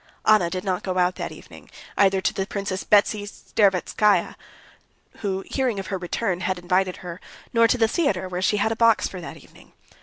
Anna 0.25 0.49
did 0.49 0.63
not 0.63 0.81
go 0.81 0.97
out 0.97 1.13
that 1.17 1.31
evening 1.31 1.69
either 1.95 2.21
to 2.21 2.33
the 2.33 2.47
Princess 2.47 2.83
Betsy 2.83 3.21
Tverskaya, 3.27 4.35
who, 5.17 5.45
hearing 5.47 5.77
of 5.79 5.87
her 5.93 5.99
return, 5.99 6.39
had 6.39 6.57
invited 6.57 6.97
her, 7.05 7.21
nor 7.53 7.67
to 7.67 7.77
the 7.77 7.87
theater, 7.87 8.27
where 8.27 8.41
she 8.41 8.57
had 8.57 8.71
a 8.71 8.75
box 8.75 9.07
for 9.07 9.21
that 9.21 9.37
evening. 9.37 9.73